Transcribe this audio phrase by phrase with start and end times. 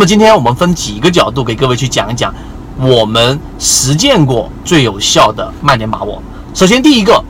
[0.00, 2.34] 那么今天我们分几个角度给各位去讲一讲，
[2.78, 6.22] 我们实践过最有效的卖点把握。
[6.54, 7.22] 首先第一个，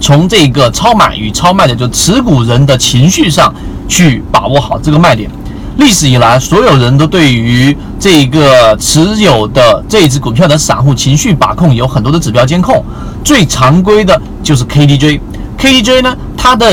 [0.00, 3.54] 从这个超买与超卖的就持股人的情绪上
[3.86, 5.30] 去把握好这个卖点。
[5.76, 12.82] 历史以来，所有人都对于这个持有的这一只股票的散户情绪把控有很多的指标监控，
[13.22, 15.20] 最常规的就是 KDJ。
[15.58, 16.72] KDJ 呢，它的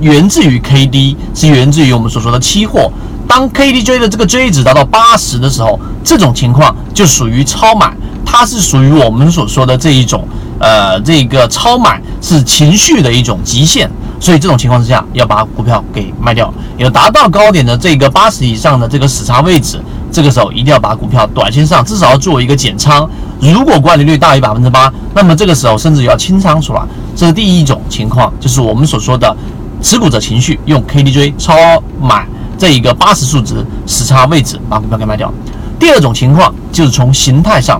[0.00, 2.90] 源自于 KD，是源自于我们所说的期货。
[3.26, 7.92] 当 KDJ 的这个 J 值达到八十的时候，这种情况就属于超买，
[8.24, 10.26] 它是属于我们所说的这一种，
[10.58, 13.90] 呃，这个超买是情绪的一种极限。
[14.20, 16.52] 所以这种情况之下，要把股票给卖掉。
[16.78, 19.78] 有达到高点的这个八十以上的这个死叉位置，
[20.10, 23.06] 这个时候一定要把股票短线上至少要做一个减仓。
[23.40, 26.80] 如果管理率大于百分之八，那么这个时候甚至要清仓出来。
[27.14, 29.36] 这是第一种情况，就是我们所说的
[29.82, 31.54] 持股者情绪用 KDJ 超
[32.00, 32.26] 买
[32.64, 35.30] 这一个八十数值时差位置把股票给卖掉。
[35.78, 37.78] 第二种情况就是从形态上，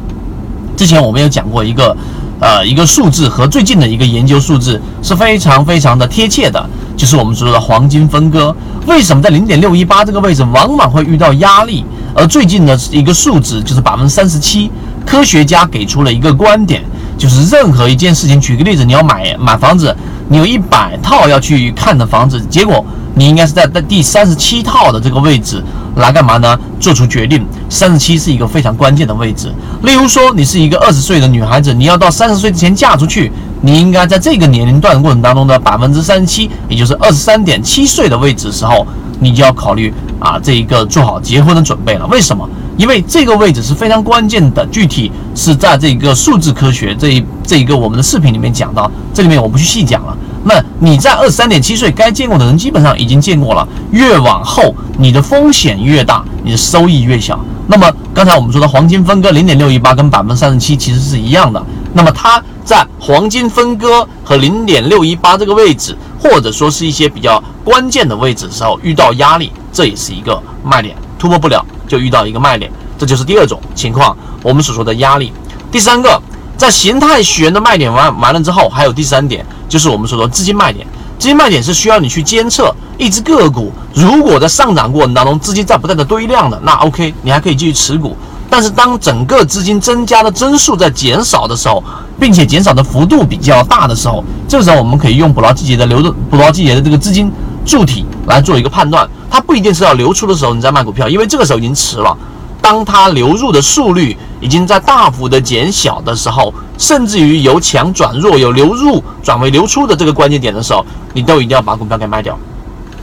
[0.76, 1.96] 之前我们有讲过一个。
[2.40, 8.54] 呃，一个数字和最近的一个研究数字是非常非常的贴切的，就是我们说的黄金分割。
[8.86, 11.86] 为什么在零点六一八这个位置往往会遇到压力？
[12.12, 14.70] 而最近的一个数值就是百分之三十七。
[15.06, 16.82] 科学家给出了一个观点，
[17.16, 19.96] 就是任何一件事情，举个例子，你要买买房子，
[20.28, 25.62] 你有一百套要去看的房子，结果你应该是在在第三十七套的这个位置。
[25.96, 26.58] 来干嘛呢？
[26.80, 29.48] 做出决定，三十七是一个非常关键的位置。
[29.84, 38.84] 例如说，你是一个二十岁的女孩子，你要到三十岁之前嫁出去，你应该在这个年龄段过程当中的百分之三十七，也就是二十三点七岁的位置时候，
[39.20, 42.04] 你就要考虑啊，这一个做好结婚的准备了。
[42.08, 42.44] 为什么？
[42.76, 50.16] 因为这个位置是非常关键的，具体是在这个数字科学这一这一个我们的视频里面讲到，这里面我不去细讲了。
[50.44, 57.38] 那你在二十三点七岁该见过的人基本上已经见过了，越往后你的风险越大，你的收益越小。
[57.66, 61.64] 那么刚才我们说的黄金分割零点六一八跟百分之三十七其实是一样的。
[61.94, 71.64] 那么它在黄金分割和零点六一八这个位置，或者说是一些比较关键的位置的时候遇到压力，这也是一个卖点，突破不了。
[71.86, 75.32] 就遇到一个卖点，这就是第二种情况，我们所说的压力。
[75.70, 76.20] 第三个，
[76.56, 80.86] 在形态学的卖点完完了之后，还有第三点，就是我们所说资金卖点。
[81.18, 88.16] 资金卖点是需要你去监测一只个股，如果在上涨过程当中资金在不断的堆量的，那 OK，你还可以继续持股。
[88.50, 91.82] 但是当整个资金增加的增速在减少的时候，
[92.20, 97.32] 并且减少的幅度比较大的时候，这个时候我们可以用捕捞季节的流动、捕捞季节的这个资金
[97.64, 99.08] 柱体来做一个判断。
[99.30, 102.16] 它不一定是要流出的时候你再卖股票，因为这个时候已经迟了。
[102.60, 112.38] 当它流入的速率已经在大幅的减小的时候，甚至于由强转弱、由流入转为流出的这个关键点的时候，你都一定要把股票给卖掉。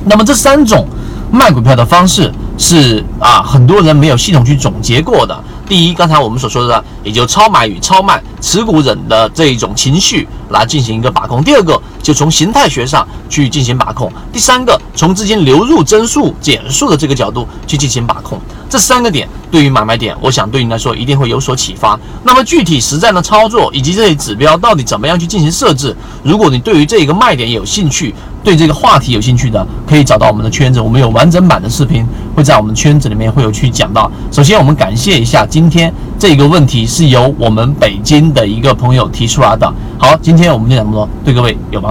[0.05, 0.87] 那么这三种
[1.31, 5.43] 卖股票的方式是啊，很多人没有系统去总结过的。
[5.67, 11.43] 第一，刚才我们所说的，也就超买与超卖持股人的这一种情绪来进行一个把控。
[11.43, 14.11] 第二个，就从形态学上去进行把控。
[14.33, 18.39] 第三个，从资金流入增速减速的这个角度去进行把控。
[18.69, 21.99] 这三个点对于买卖点，我想对你来说一定会有所启发。
[22.23, 25.95] 那么具体实战的操作以及这些指标到底怎么样去进行设置？
[26.23, 34.09] 如果你对于这一个卖点有兴趣，对这个话题有兴趣的，可以找到我们的圈子，我们有完整版的视频会在我们圈子里面会有去讲到。
[34.31, 39.71] 首先，我们感谢一下今天这个问题是由我们北京的一个朋友提出来的。
[39.99, 41.90] 好，今天我们就讲这么多，对各位有帮